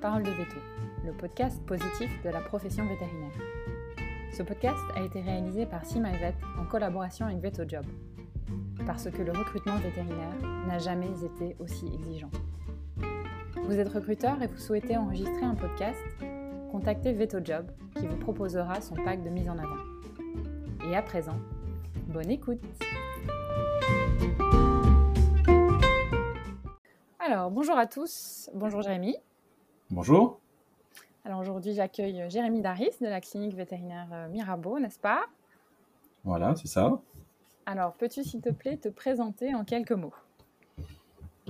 [0.00, 0.56] Parole de Veto,
[1.04, 3.32] le podcast positif de la profession vétérinaire.
[4.32, 7.84] Ce podcast a été réalisé par SeaMyVet en collaboration avec VetoJob,
[8.86, 10.32] parce que le recrutement vétérinaire
[10.66, 12.30] n'a jamais été aussi exigeant.
[13.62, 16.00] Vous êtes recruteur et vous souhaitez enregistrer un podcast
[16.72, 20.88] Contactez VetoJob qui vous proposera son pack de mise en avant.
[20.88, 21.36] Et à présent,
[22.06, 22.62] bonne écoute
[27.18, 29.16] Alors, bonjour à tous, bonjour Jérémy.
[29.92, 30.38] Bonjour.
[31.24, 35.22] Alors aujourd'hui, j'accueille Jérémy Daris de la clinique vétérinaire euh, Mirabeau, n'est-ce pas?
[36.22, 37.00] Voilà, c'est ça.
[37.66, 40.14] Alors, peux-tu, s'il te plaît, te présenter en quelques mots?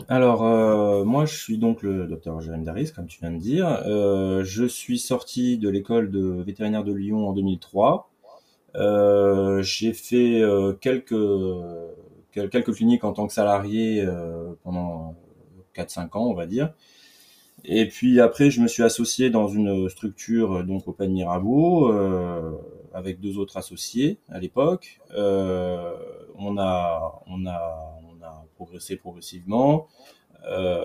[0.08, 3.68] Alors, euh, moi, je suis donc le docteur Jérémy Daris, comme tu viens de dire.
[3.86, 8.10] Euh, je suis sorti de l'école de vétérinaire de Lyon en 2003.
[9.60, 10.42] J'ai fait
[10.80, 11.14] quelques,
[12.32, 14.02] quelques cliniques en tant que salarié
[14.62, 15.14] pendant
[15.74, 16.72] 4-5 ans, on va dire.
[17.64, 22.52] Et puis après, je me suis associé dans une structure euh, donc Open Mirabeau euh,
[22.94, 25.00] avec deux autres associés à l'époque.
[25.14, 25.94] Euh,
[26.36, 29.88] on a on a on a progressé progressivement.
[30.46, 30.84] Euh,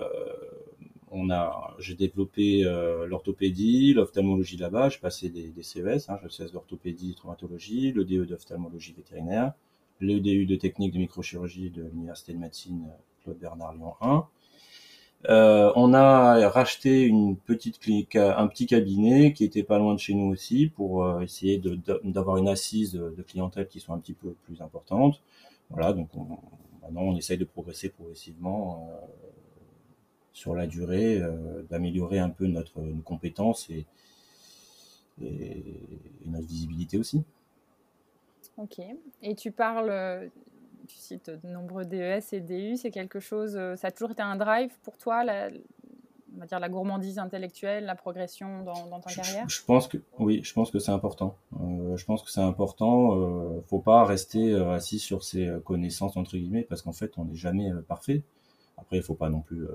[1.10, 4.88] on a j'ai développé euh, l'orthopédie, l'ophtalmologie là-bas.
[4.88, 9.52] J'ai passé des, CES, hein, je d'orthopédie, traumatologie, le DE d'ophtalmologie vétérinaire,
[10.00, 12.86] le DU de technique de microchirurgie de l'université de médecine
[13.22, 14.26] Claude Bernard Lyon 1
[15.28, 19.98] euh, on a racheté une petite clinique, un petit cabinet qui était pas loin de
[19.98, 21.60] chez nous aussi pour euh, essayer
[22.04, 25.20] d'avoir une assise de, clientèle qui soit un petit peu plus importante.
[25.70, 26.10] Voilà, donc
[26.82, 29.06] maintenant on essaye de progresser progressivement euh,
[30.32, 31.20] sur la durée,
[31.70, 33.86] d'améliorer un peu notre nos compétences et,
[35.22, 35.80] et,
[36.26, 37.24] notre visibilité aussi.
[38.58, 38.80] Ok.
[39.22, 40.30] Et tu parles,
[40.86, 44.22] tu cites de nombreux DES et DU, c'est quelque chose, euh, ça a toujours été
[44.22, 45.50] un drive pour toi, la,
[46.36, 49.48] on va dire la gourmandise intellectuelle, la progression dans, ta carrière?
[49.48, 51.36] je, pense que oui, je pense que c'est important.
[51.60, 53.16] Euh, je pense que c'est important.
[53.16, 57.24] Euh, faut pas rester euh, assis sur ses connaissances entre guillemets parce qu'en fait, on
[57.24, 58.22] n'est jamais parfait.
[58.76, 59.66] Après, il faut pas non plus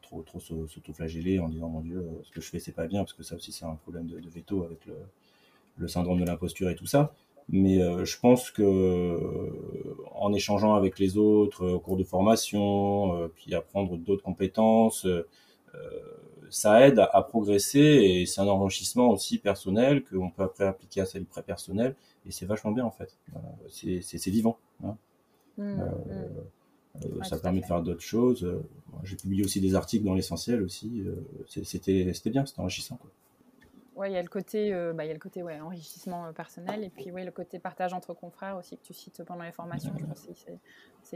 [0.00, 3.12] trop trop s'auto-flageller en disant mon Dieu, ce que je fais c'est pas bien parce
[3.12, 4.94] que ça aussi c'est un problème de, de veto avec le,
[5.76, 7.12] le syndrome de l'imposture et tout ça.
[7.48, 12.04] Mais euh, je pense que euh, en échangeant avec les autres euh, au cours de
[12.04, 15.06] formation, puis apprendre d'autres compétences,
[16.48, 21.06] ça aide à, progresser et c'est un enrichissement aussi personnel qu'on peut après appliquer à
[21.06, 23.18] sa vie personnelle et c'est vachement bien en fait.
[23.68, 24.58] c'est vivant.
[24.84, 24.96] Hein.
[25.58, 27.24] Mmh, mmh.
[27.24, 28.48] ça permet de faire d'autres choses.
[29.02, 31.04] J'ai publié aussi des articles dans l'essentiel aussi.
[31.48, 32.96] c'était bien, c'était enrichissant.
[32.96, 33.10] Quoi.
[33.96, 36.26] Ouais, il y a le côté, euh, bah, il y a le côté ouais, enrichissement
[36.26, 39.44] euh, personnel et puis ouais, le côté partage entre confrères aussi que tu cites pendant
[39.44, 39.90] les formations.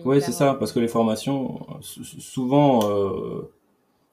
[0.02, 2.80] Oui, c'est ça, euh, parce que les formations, souvent,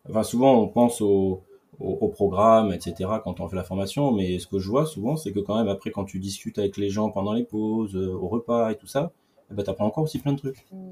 [0.09, 1.43] enfin, souvent on pense au,
[1.79, 3.09] au, programme, etc.
[3.23, 5.69] quand on fait la formation, mais ce que je vois souvent, c'est que quand même
[5.69, 9.13] après, quand tu discutes avec les gens pendant les pauses, au repas et tout ça,
[9.49, 10.65] eh ben, tu apprends encore aussi plein de trucs.
[10.73, 10.91] Mmh.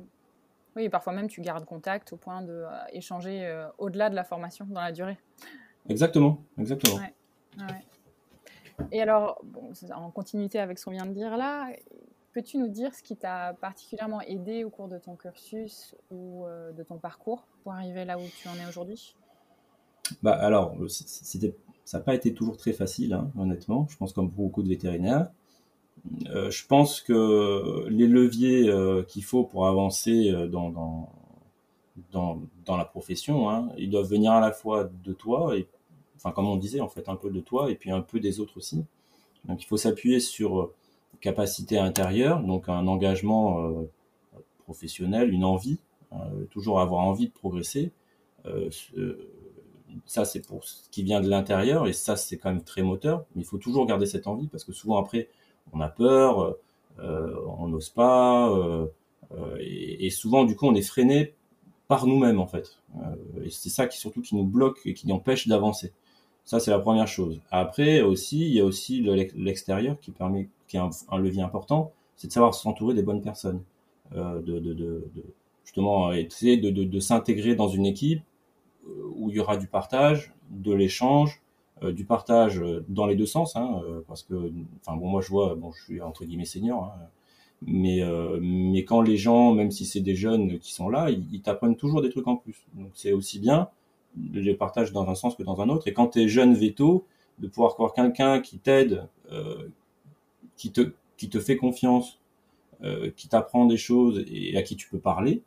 [0.77, 4.81] Oui, parfois même tu gardes contact au point de échanger au-delà de la formation dans
[4.81, 5.17] la durée.
[5.89, 6.99] Exactement, exactement.
[8.91, 9.41] Et alors,
[9.93, 11.69] en continuité avec ce qu'on vient de dire là,
[12.33, 16.73] peux-tu nous dire ce qui t'a particulièrement aidé au cours de ton cursus ou euh,
[16.73, 19.15] de ton parcours pour arriver là où tu en es aujourd'hui?
[20.21, 21.55] Bah, Alors, c'était,
[21.85, 23.87] ça n'a pas été toujours très facile, hein, honnêtement.
[23.89, 25.31] Je pense comme beaucoup de vétérinaires.
[26.27, 31.09] Euh, je pense que les leviers euh, qu'il faut pour avancer dans, dans,
[32.11, 35.67] dans, dans la profession, hein, ils doivent venir à la fois de toi et
[36.15, 38.39] enfin comme on disait en fait, un peu de toi et puis un peu des
[38.39, 38.85] autres aussi.
[39.47, 40.73] Donc il faut s'appuyer sur euh,
[41.21, 43.89] capacité intérieure, donc un engagement euh,
[44.59, 45.79] professionnel, une envie,
[46.13, 47.91] euh, toujours avoir envie de progresser.
[50.05, 53.25] ça c'est pour ce qui vient de l'intérieur et ça c'est quand même très moteur.
[53.35, 55.29] Mais il faut toujours garder cette envie parce que souvent après
[55.73, 56.55] on a peur,
[56.99, 58.51] on n'ose pas
[59.59, 61.33] et, souvent du coup on est freiné
[61.87, 62.77] par nous-mêmes en fait.
[63.43, 65.91] et c'est ça qui surtout qui nous bloque et qui nous empêche d'avancer.
[66.45, 67.41] Ça, c'est la première chose.
[67.51, 69.03] Après, aussi, il y a aussi
[69.35, 73.61] l'extérieur qui permet, qui est un, levier important, c'est de savoir s'entourer des bonnes personnes.
[74.15, 75.03] Euh, de,
[75.63, 78.21] justement, essayer de, s'intégrer dans une équipe
[78.87, 81.41] euh, où il y aura du partage, de l'échange,
[81.83, 85.27] euh, du partage dans les deux sens, hein, euh, parce que, enfin bon, moi je
[85.27, 87.07] vois, bon, je suis entre guillemets senior, hein,
[87.63, 91.41] mais euh, mais quand les gens, même si c'est des jeunes qui sont là, ils
[91.41, 92.65] t'apprennent toujours des trucs en plus.
[92.75, 93.67] Donc c'est aussi bien
[94.33, 95.87] les partage dans un sens que dans un autre.
[95.87, 97.05] Et quand tu es jeune veto,
[97.39, 99.67] de pouvoir avoir quelqu'un qui t'aide, euh,
[100.55, 102.19] qui, te, qui te fait confiance,
[102.83, 105.41] euh, qui t'apprend des choses et à qui tu peux parler,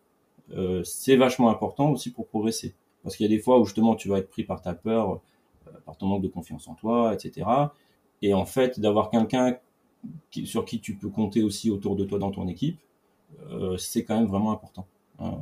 [0.52, 2.74] euh, c'est vachement important aussi pour progresser.
[3.02, 5.20] Parce qu'il y a des fois où justement tu vas être pris par ta peur
[5.84, 7.46] par ton manque de confiance en toi, etc.
[8.22, 9.58] Et en fait, d'avoir quelqu'un
[10.44, 12.78] sur qui tu peux compter aussi autour de toi dans ton équipe,
[13.76, 14.86] c'est quand même vraiment important.
[15.18, 15.36] Hein.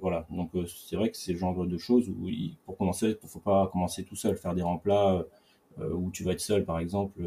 [0.00, 2.28] Voilà, donc c'est vrai que c'est le genre de choses où,
[2.64, 5.24] pour commencer, il faut pas commencer tout seul, faire des remplats
[5.78, 7.20] où tu vas être seul, par exemple,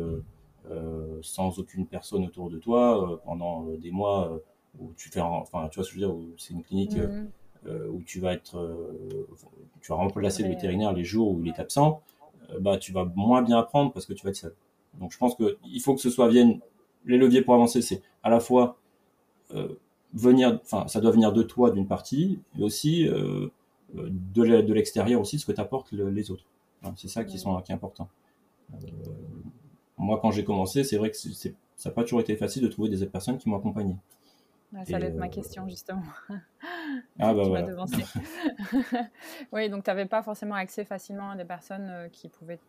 [1.21, 4.39] sans aucune personne autour de toi pendant des mois
[4.79, 6.95] où tu fais, enfin, tu vois ce que je veux dire, c'est une clinique.
[6.95, 7.27] Mmh.
[7.67, 9.27] Euh, où tu vas être, euh,
[9.81, 12.01] tu vas remplacer le vétérinaire les jours où il est absent,
[12.49, 14.55] euh, bah tu vas moins bien apprendre parce que tu vas être seul.
[14.99, 16.59] Donc je pense que il faut que ce soit vienne
[17.05, 18.79] les leviers pour avancer, c'est à la fois
[20.13, 23.05] venir, enfin ça doit venir de toi d'une partie, mais aussi
[23.93, 26.45] de l'extérieur aussi ce que t'apportent les autres.
[26.95, 28.09] c'est ça qui, sont, qui est important.
[29.97, 31.49] moi, quand j'ai commencé, c'est vrai que ça
[31.85, 33.95] n'a pas toujours été facile de trouver des personnes qui m'ont accompagné
[34.85, 36.03] ça allait être ma euh, question, justement.
[37.19, 37.67] Ah bah voilà.
[39.51, 42.59] oui, donc tu n'avais pas forcément accès facilement à des personnes euh, qui pouvaient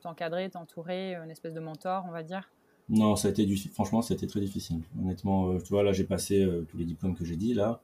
[0.00, 2.48] t'encadrer, t'entourer, une espèce de mentor, on va dire?
[2.88, 3.56] Non, ça a été du...
[3.56, 4.80] franchement, ça a été très difficile.
[5.00, 7.80] Honnêtement, euh, tu vois, là, j'ai passé tous les diplômes que j'ai dit, là.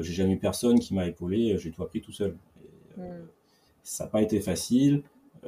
[0.00, 2.36] j'ai jamais eu personne qui m'a épaulé, j'ai tout appris tout seul.
[2.96, 3.02] Hmm.
[3.82, 5.02] Ça n'a pas été facile,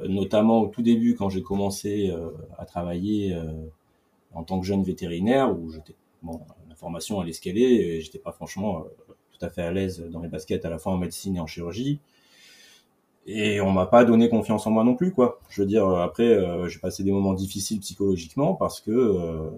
[0.05, 2.13] notamment au tout début, quand j'ai commencé
[2.57, 3.39] à travailler
[4.33, 6.41] en tant que jeune vétérinaire, où j'étais bon,
[6.83, 10.27] formation allait ce et j'étais pas franchement euh, tout à fait à l'aise dans les
[10.27, 11.99] baskets à la fois en médecine et en chirurgie.
[13.25, 15.39] Et on m'a pas donné confiance en moi non plus, quoi.
[15.49, 19.49] Je veux dire, après, euh, j'ai passé des moments difficiles psychologiquement parce que, euh,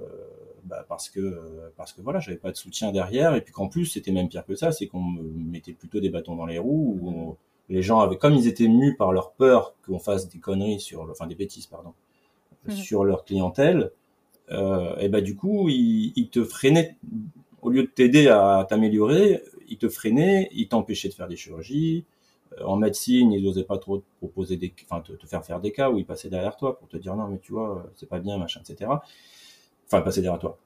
[0.65, 3.35] bah parce que, parce que voilà, j'avais pas de soutien derrière.
[3.35, 6.09] Et puis qu'en plus, c'était même pire que ça, c'est qu'on me mettait plutôt des
[6.09, 6.99] bâtons dans les roues.
[7.01, 7.37] Où
[7.69, 11.09] les gens avaient, comme ils étaient mus par leur peur qu'on fasse des conneries sur,
[11.09, 11.93] enfin des bêtises, pardon,
[12.67, 12.71] mmh.
[12.71, 13.91] sur leur clientèle,
[14.51, 16.95] euh, et bah du coup, il, il, te freinait
[17.61, 22.05] au lieu de t'aider à t'améliorer, il te freinait, il t'empêchait de faire des chirurgies.
[22.53, 25.59] Euh, en médecine, il n'osait pas trop te proposer des, enfin te, te, faire faire
[25.59, 28.07] des cas où il passait derrière toi pour te dire non mais tu vois c'est
[28.07, 28.91] pas bien machin etc.
[29.85, 30.57] Enfin passait derrière toi.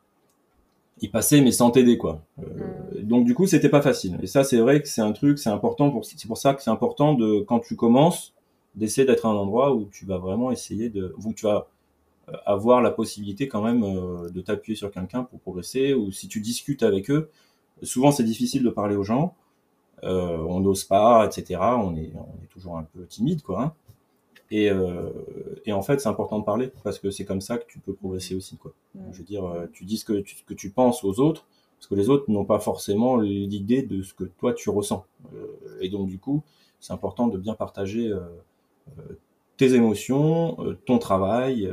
[1.02, 2.22] Il passait mais sans t'aider quoi.
[2.40, 3.02] Euh, mm.
[3.04, 4.18] donc du coup c'était pas facile.
[4.22, 6.62] Et ça c'est vrai que c'est un truc, c'est important pour, c'est pour ça que
[6.62, 8.34] c'est important de quand tu commences
[8.76, 11.68] d'essayer d'être à un endroit où tu vas vraiment essayer de, où tu vas
[12.30, 16.28] euh, avoir la possibilité quand même euh, de t'appuyer sur quelqu'un pour progresser ou si
[16.28, 17.30] tu discutes avec eux
[17.82, 19.39] souvent c'est difficile de parler aux gens euh,
[20.04, 23.74] on n'ose pas etc on est on est toujours un peu timide quoi hein.
[24.52, 24.70] et,
[25.66, 27.94] et en fait c'est important de parler parce que c'est comme ça que tu peux
[27.94, 28.74] progresser aussi quoi
[29.12, 29.44] je veux dire
[29.74, 31.46] tu dis ce que tu, que tu penses aux autres
[31.78, 35.06] parce que les autres n'ont pas forcément l'idée de ce que toi tu ressens
[35.80, 36.44] et donc du coup
[36.80, 38.14] c'est important de bien partager
[39.58, 41.70] tes émotions ton travail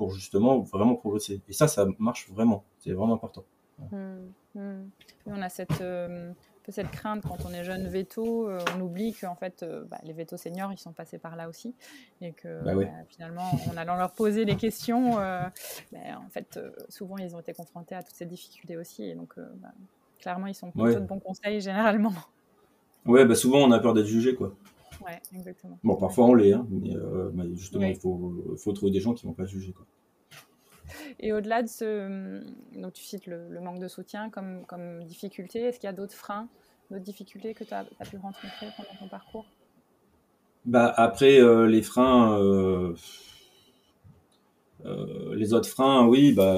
[0.00, 1.42] pour justement vraiment progresser.
[1.46, 2.64] Et ça, ça marche vraiment.
[2.78, 3.44] C'est vraiment important.
[3.92, 4.88] Hum, hum.
[5.26, 5.82] On a cette,
[6.68, 9.98] euh, cette crainte quand on est jeune veto, euh, on oublie qu'en fait, euh, bah,
[10.02, 11.74] les vétos seniors, ils sont passés par là aussi.
[12.20, 16.58] Et que bah bah, finalement, en allant leur poser les questions, en fait,
[16.88, 19.04] souvent, ils ont été confrontés à toutes ces difficultés aussi.
[19.04, 19.34] Et donc,
[20.18, 22.14] clairement, ils sont plutôt de bons conseils généralement.
[23.06, 24.54] Ouais, bah souvent, on a peur d'être jugé, quoi.
[25.04, 25.78] Ouais, exactement.
[25.82, 29.26] Bon, parfois on l'est, hein, euh, mais, justement, il faut, faut, trouver des gens qui
[29.26, 29.72] vont pas juger.
[29.72, 29.86] Quoi.
[31.20, 32.42] Et au-delà de ce.
[32.78, 35.60] Donc, tu cites le, manque de soutien comme, comme difficulté.
[35.60, 36.48] Est-ce qu'il y a d'autres freins,
[36.90, 39.44] d'autres difficultés que tu as, pu rencontrer pendant ton parcours?
[40.64, 42.38] Bah, Après, euh, les freins.
[42.40, 42.94] Euh,
[45.34, 46.56] les autres freins, oui, bah,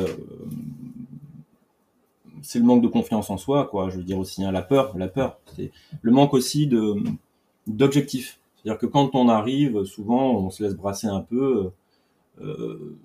[2.43, 3.91] c'est le manque de confiance en soi, quoi.
[3.91, 5.39] Je veux dire aussi, hein, la peur, la peur.
[5.57, 5.71] C'est
[6.03, 6.97] le manque aussi de
[7.67, 8.39] d'objectifs.
[8.57, 11.71] C'est-à-dire que quand on arrive, souvent, on se laisse brasser un peu,
[12.41, 12.97] euh,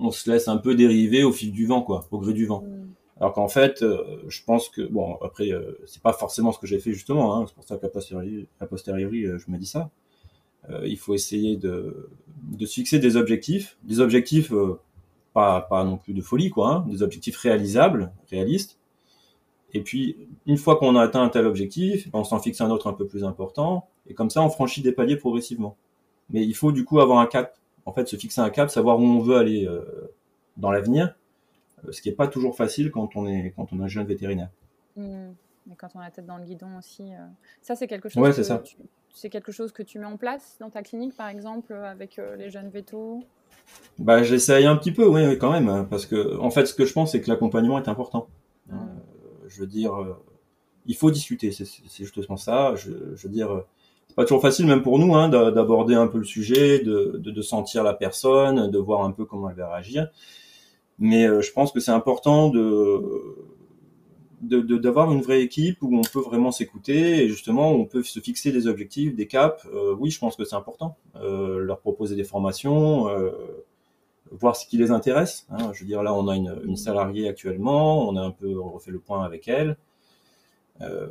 [0.00, 2.62] on se laisse un peu dériver au fil du vent, quoi, au gré du vent.
[2.62, 2.88] Mm.
[3.20, 6.66] Alors qu'en fait, euh, je pense que, bon, après, euh, c'est pas forcément ce que
[6.66, 9.90] j'ai fait justement, hein, c'est pour ça qu'à posteriori, posteriori je me dis ça.
[10.84, 12.10] il faut essayer de,
[12.52, 14.52] de se fixer des objectifs, des objectifs
[15.34, 18.80] pas, pas non plus de folie, quoi, hein, des objectifs réalisables, réalistes,
[19.72, 20.16] et puis,
[20.46, 23.06] une fois qu'on a atteint un tel objectif, on s'en fixe un autre un peu
[23.06, 23.88] plus important.
[24.08, 25.76] Et comme ça, on franchit des paliers progressivement.
[26.30, 27.56] Mais il faut du coup avoir un cap.
[27.90, 29.82] En fait, se fixer un cap, savoir où on veut aller euh,
[30.56, 31.16] dans l'avenir,
[31.84, 34.06] euh, ce qui n'est pas toujours facile quand on est quand on est un jeune
[34.06, 34.48] vétérinaire.
[34.94, 35.30] Mmh.
[35.72, 37.12] Et quand on a la tête dans le guidon aussi.
[37.12, 37.26] Euh.
[37.62, 38.22] Ça, c'est quelque chose.
[38.22, 38.62] Ouais, c'est ça.
[39.12, 42.48] C'est quelque chose que tu mets en place dans ta clinique, par exemple, avec les
[42.48, 43.24] jeunes vétos?
[43.98, 46.84] Bah, j'essaye un petit peu, oui, quand même, hein, parce que en fait, ce que
[46.84, 48.28] je pense, c'est que l'accompagnement est important.
[48.68, 48.76] Mmh
[49.48, 50.16] je veux dire,
[50.86, 51.66] il faut discuter, c'est
[52.04, 52.76] justement ça.
[52.76, 53.64] Je, je veux dire,
[54.14, 57.82] pas toujours facile, même pour nous, hein, d'aborder un peu le sujet, de, de, sentir
[57.82, 60.08] la personne, de voir un peu comment elle va réagir.
[60.98, 63.36] Mais euh, je pense que c'est important de
[64.42, 68.52] d'avoir une vraie équipe où on peut vraiment s'écouter et justement on peut se fixer
[68.52, 69.66] des objectifs, des caps.
[69.66, 70.96] Euh, oui, je pense que c'est important.
[71.16, 73.32] Euh, leur proposer des formations, euh,
[74.30, 75.46] voir ce qui les intéresse.
[75.50, 75.72] Hein.
[75.74, 78.90] Je veux dire, là, on a une, une, salariée actuellement, on a un peu refait
[78.90, 79.76] le point avec elle
[80.80, 81.08] euh,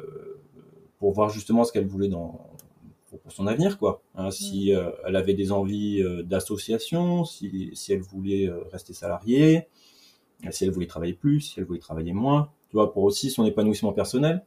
[0.98, 2.49] pour voir justement ce qu'elle voulait dans
[3.10, 4.02] pour, son avenir, quoi.
[4.16, 4.32] Hein.
[4.32, 9.68] Si euh, elle avait des envies d'association, si, si elle voulait rester salariée,
[10.52, 13.46] si elle voulait travailler plus, si elle voulait travailler moins tu vois, pour aussi son
[13.46, 14.44] épanouissement personnel,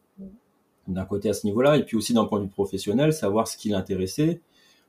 [0.89, 3.57] d'un côté à ce niveau-là, et puis aussi d'un point de vue professionnel, savoir ce
[3.57, 4.41] qui l'intéressait.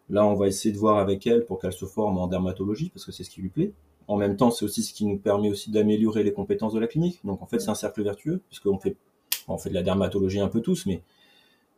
[0.10, 3.06] Là, on va essayer de voir avec elle pour qu'elle se forme en dermatologie, parce
[3.06, 3.74] que c'est ce qui lui plaît.
[4.08, 6.88] En même temps, c'est aussi ce qui nous permet aussi d'améliorer les compétences de la
[6.88, 7.20] clinique.
[7.24, 8.98] Donc, en fait, c'est un cercle vertueux, puisqu'on fait,
[9.48, 11.02] on fait de la dermatologie un peu tous, mais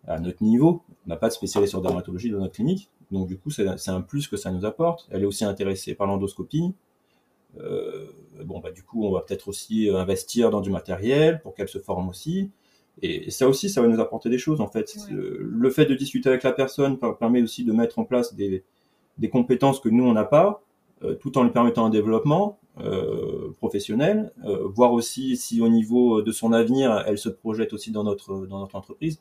[0.07, 2.89] à notre niveau, on n'a pas de spécialité sur dermatologie dans notre clinique.
[3.11, 5.07] Donc, du coup, c'est un plus que ça nous apporte.
[5.11, 6.73] Elle est aussi intéressée par l'endoscopie.
[7.59, 8.07] Euh,
[8.43, 11.69] bon, bah, du coup, on va peut-être aussi euh, investir dans du matériel pour qu'elle
[11.69, 12.51] se forme aussi.
[13.01, 14.95] Et ça aussi, ça va nous apporter des choses en fait.
[15.09, 18.63] Le fait de discuter avec la personne permet aussi de mettre en place des,
[19.17, 20.63] des compétences que nous on n'a pas,
[21.03, 26.21] euh, tout en lui permettant un développement euh, professionnel, euh, voir aussi si au niveau
[26.21, 29.19] de son avenir, elle se projette aussi dans notre dans notre entreprise.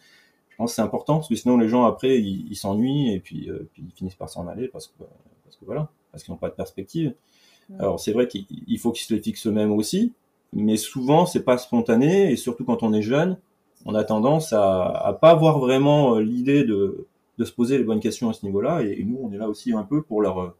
[0.55, 3.51] Je pense que c'est important parce que sinon les gens après ils s'ennuient et puis,
[3.73, 5.05] puis ils finissent par s'en aller parce que
[5.45, 7.13] parce que voilà parce qu'ils n'ont pas de perspective.
[7.79, 10.13] Alors c'est vrai qu'il faut qu'ils se les fixent eux-mêmes aussi,
[10.53, 13.37] mais souvent c'est pas spontané et surtout quand on est jeune,
[13.85, 17.07] on a tendance à, à pas avoir vraiment euh, l'idée de,
[17.39, 19.73] de se poser les bonnes questions à ce niveau-là et, nous on est là aussi
[19.73, 20.55] un peu pour leur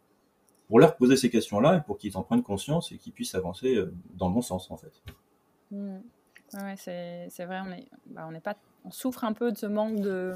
[0.69, 3.77] pour leur poser ces questions-là et pour qu'ils en prennent conscience et qu'ils puissent avancer
[3.77, 4.93] euh, dans le bon sens en fait.
[6.55, 9.67] Ouais, c'est vrai, on est, bah, on est pas on souffre un peu de ce
[9.67, 10.35] manque de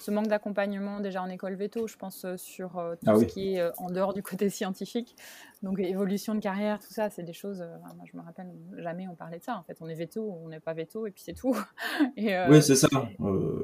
[0.00, 3.24] ce manque d'accompagnement déjà en école veto, je pense euh, sur euh, tout ah ce
[3.24, 5.16] qui est euh, en dehors du côté scientifique.
[5.62, 7.64] Donc évolution de carrière, tout ça, c'est des choses.
[7.96, 9.56] moi, je me rappelle jamais on parlait de ça.
[9.56, 11.56] En fait, on est veto, on n'est pas veto, et puis c'est tout.
[12.16, 12.88] et, oui, c'est ça.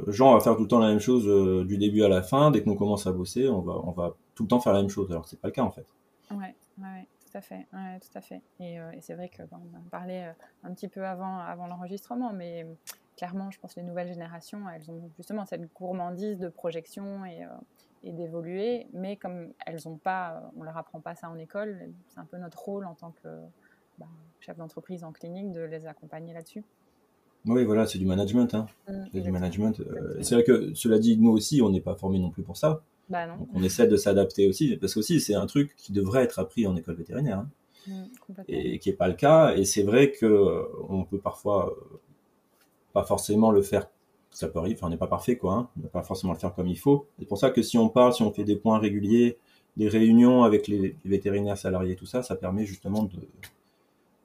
[0.07, 1.27] Jean va faire tout le temps la même chose
[1.67, 2.51] du début à la fin.
[2.51, 4.89] Dès qu'on commence à bosser, on va on va tout le temps faire la même
[4.89, 5.11] chose.
[5.11, 5.87] Alors c'est pas le cas en fait.
[6.31, 8.43] Ouais, ouais tout à fait, tout à fait.
[8.59, 10.35] Et, et c'est vrai que on en parlait
[10.65, 12.67] un petit peu avant, avant l'enregistrement, mais
[13.21, 17.45] clairement, je pense que les nouvelles générations, elles ont justement cette gourmandise de projection et,
[17.45, 17.49] euh,
[18.03, 21.91] et d'évoluer, mais comme elles ont pas, euh, on leur apprend pas ça en école,
[22.09, 23.29] c'est un peu notre rôle en tant que
[23.99, 24.07] bah,
[24.41, 26.65] chef d'entreprise en clinique de les accompagner là-dessus.
[27.45, 28.55] Oui, voilà, c'est du management.
[28.55, 28.67] Hein.
[28.89, 29.81] Mmh, du management.
[29.81, 32.57] Euh, c'est vrai que, cela dit, nous aussi, on n'est pas formés non plus pour
[32.57, 32.83] ça.
[33.11, 33.37] Bah non.
[33.37, 36.67] Donc, on essaie de s'adapter aussi, parce que c'est un truc qui devrait être appris
[36.67, 37.41] en école vétérinaire.
[37.41, 37.51] Hein.
[37.87, 38.05] Mmh,
[38.49, 39.55] et qui n'est pas le cas.
[39.57, 41.75] Et c'est vrai que on peut parfois
[42.93, 43.89] pas forcément le faire.
[44.31, 45.55] Ça peut arriver, enfin, on n'est pas parfait, quoi.
[45.55, 45.69] Hein.
[45.77, 47.07] On ne pas forcément le faire comme il faut.
[47.19, 49.39] C'est pour ça que si on parle, si on fait des points réguliers,
[49.77, 53.19] des réunions avec les, vétérinaires salariés, tout ça, ça permet justement de,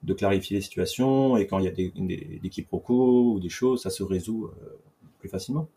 [0.04, 1.36] de clarifier les situations.
[1.36, 4.46] Et quand il y a des, des, des quiproquos ou des choses, ça se résout
[4.46, 4.78] euh,
[5.18, 5.68] plus facilement.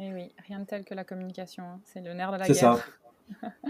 [0.00, 1.62] Et oui, rien de tel que la communication.
[1.62, 1.80] Hein.
[1.84, 2.56] C'est le nerf de la guerre.
[2.56, 2.78] C'est ça.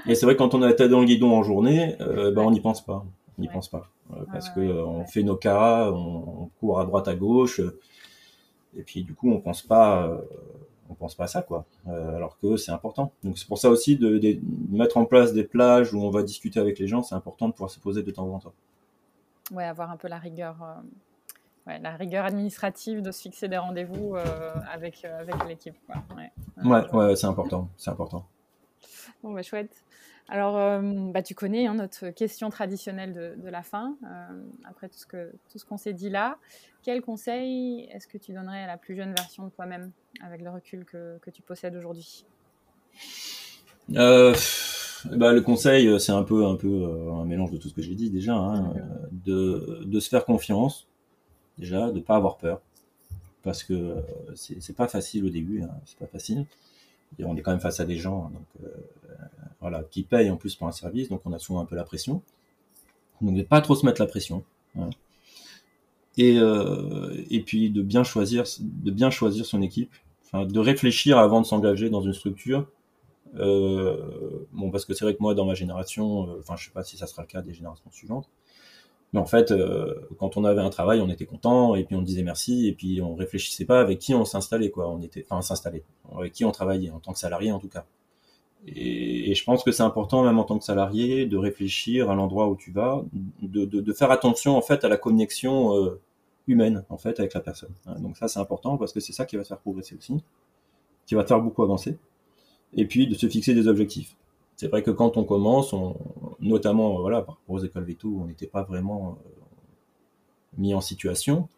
[0.06, 2.42] Et c'est vrai quand on a la tête dans le guidon en journée, euh, ben,
[2.42, 3.04] on n'y pense pas.
[3.36, 3.88] On n'y pense pas.
[4.12, 7.60] Euh, parce qu'on que on fait nos cas, on, on, court à droite à gauche.
[8.76, 10.18] Et puis du coup, on pense pas, euh,
[10.88, 11.64] on pense pas à ça, quoi.
[11.86, 13.12] Alors que c'est important.
[13.24, 14.38] Donc c'est pour ça aussi de, de,
[14.70, 17.02] mettre en place des plages où on va discuter avec les gens.
[17.02, 18.54] C'est important de pouvoir se poser de temps en temps.
[19.50, 20.56] Ouais, avoir un peu la rigueur.
[21.70, 24.16] Euh, ouais, la rigueur administrative de se fixer des rendez-vous
[24.72, 25.76] avec, avec l'équipe.
[26.16, 26.32] Ouais,
[26.64, 27.68] ouais, ouais c'est important.
[27.76, 28.26] C'est important.
[29.22, 29.84] Bon, bah, chouette.
[30.30, 30.80] Alors, euh,
[31.12, 35.32] bah, tu connais hein, notre question traditionnelle de, la fin, euh, après tout ce, que,
[35.50, 36.38] tout ce qu'on s'est dit là.
[36.84, 39.90] Quel conseil est-ce que tu donnerais à la plus jeune version de toi-même,
[40.24, 42.24] avec le recul que, que tu possèdes aujourd'hui?
[43.96, 44.32] Euh,
[45.16, 47.96] bah, Le conseil, c'est un peu, un peu un mélange de tout ce que j'ai
[47.96, 48.72] dit déjà, hein,
[49.10, 50.86] de, de, se faire confiance,
[51.60, 52.60] déjà, de pas avoir peur,
[53.42, 53.96] parce que
[54.34, 56.46] c'est pas facile au début, hein, c'est pas facile.
[57.18, 58.70] Et on est quand même face à des gens, donc
[59.60, 61.84] voilà, qui payent en plus pour un service, donc on a souvent un peu la
[61.84, 62.22] pression.
[63.20, 64.44] Donc ne pas trop se mettre la pression.
[64.78, 64.90] Hein.
[66.16, 69.94] Et, euh, et puis de bien choisir, de bien choisir son équipe,
[70.34, 72.68] de réfléchir avant de s'engager dans une structure.
[73.36, 76.72] Euh, bon, parce que c'est vrai que moi, dans ma génération, euh, enfin, je sais
[76.72, 78.28] pas si ça sera le cas des générations suivantes,
[79.12, 82.02] mais en fait, euh, quand on avait un travail, on était content et puis on
[82.02, 84.88] disait merci et puis on réfléchissait pas avec qui on s'installait quoi.
[84.88, 85.82] On était, enfin, s'installait,
[86.16, 87.84] avec qui on travaillait en tant que salarié en tout cas.
[88.66, 92.48] Et, je pense que c'est important, même en tant que salarié, de réfléchir à l'endroit
[92.48, 93.02] où tu vas,
[93.42, 96.00] de, faire attention en fait à la connexion euh,
[96.46, 97.72] humaine en fait avec la personne.
[97.86, 100.22] Hein, donc ça c'est important parce que c'est ça qui va te faire progresser aussi,
[101.06, 101.98] qui va te faire beaucoup avancer.
[102.74, 104.14] Et puis de se fixer des objectifs.
[104.60, 105.96] C'est vrai que quand on commence, on,
[106.38, 109.30] notamment voilà par rapport aux écoles veto, on n'était pas vraiment euh,
[110.58, 111.48] mis en situation.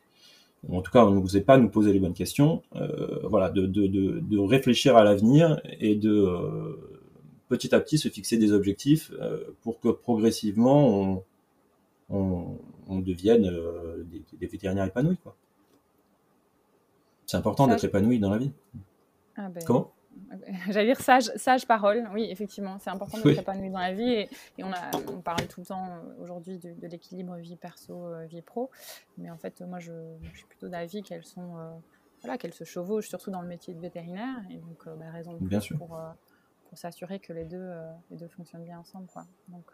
[0.71, 2.63] en tout cas, on n'osait pas nous poser les bonnes questions.
[2.77, 7.03] Euh, voilà, de, de, de, de, réfléchir à l'avenir et de euh,
[7.49, 9.11] petit à petit se fixer des objectifs
[9.63, 11.25] pour que progressivement on,
[12.09, 13.51] on, on devienne
[14.05, 15.17] des, des, vétérinaires épanouis.
[15.17, 15.35] Quoi.
[17.27, 18.53] C'est important d'être épanoui dans la vie.
[19.35, 19.91] Ah ben, Comment?
[20.71, 22.09] J'allais dire sage, sage parole.
[22.13, 23.39] Oui, effectivement, c'est important d'être oui.
[23.39, 24.11] épanoui dans la vie.
[24.11, 27.57] Et, et, on, a, on parle tout le temps euh, aujourd'hui de, de l'équilibre vie
[27.57, 28.71] perso, euh, vie pro.
[29.19, 31.71] Mais en fait, moi, je, je suis plutôt d'avis qu'elles sont, euh,
[32.23, 34.37] voilà, qu'elles se chevauchent, surtout dans le métier de vétérinaire.
[34.51, 35.77] Et donc, euh, bah, raison de plus bien sûr.
[35.79, 36.11] pour, euh,
[36.69, 37.71] pour s'assurer que les deux,
[38.11, 39.07] les deux fonctionnent bien ensemble.
[39.13, 39.27] Quoi.
[39.49, 39.73] Donc,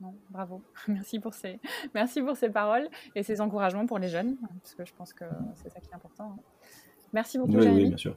[0.00, 0.62] non, bravo.
[0.88, 1.60] Merci pour, ces,
[1.94, 5.24] merci pour ces paroles et ces encouragements pour les jeunes, parce que je pense que
[5.54, 6.36] c'est ça qui est important.
[7.12, 7.82] Merci beaucoup, oui, Jérémy.
[7.82, 8.16] Oui, bien sûr.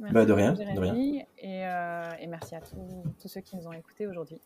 [0.00, 0.94] Merci bah, de rien, Jérémy, de rien.
[0.94, 2.74] Et, euh, et merci à tous,
[3.20, 4.40] tous, ceux qui nous ont écoutés aujourd'hui.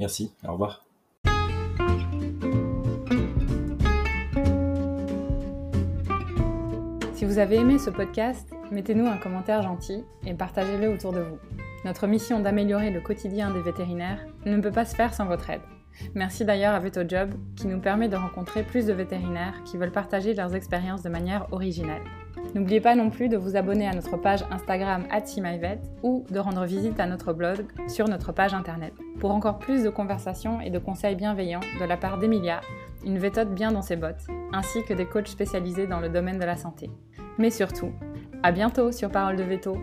[0.00, 0.86] Merci, au revoir.
[7.12, 11.38] Si vous avez aimé ce podcast, mettez-nous un commentaire gentil et partagez-le autour de vous.
[11.84, 15.60] Notre mission d'améliorer le quotidien des vétérinaires ne peut pas se faire sans votre aide.
[16.14, 20.32] Merci d'ailleurs à VetoJob qui nous permet de rencontrer plus de vétérinaires qui veulent partager
[20.32, 22.02] leurs expériences de manière originale.
[22.54, 26.64] N'oubliez pas non plus de vous abonner à notre page Instagram @simyvet ou de rendre
[26.64, 30.78] visite à notre blog sur notre page internet pour encore plus de conversations et de
[30.78, 32.60] conseils bienveillants de la part d'Emilia,
[33.04, 36.44] une vétote bien dans ses bottes, ainsi que des coachs spécialisés dans le domaine de
[36.44, 36.90] la santé.
[37.38, 37.92] Mais surtout,
[38.42, 39.76] à bientôt sur Parole de Veto